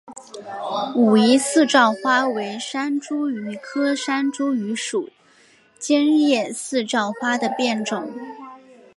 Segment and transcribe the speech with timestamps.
[0.95, 5.11] 武夷四照花为山茱萸科山茱萸属
[5.77, 8.11] 尖叶四照花的变种。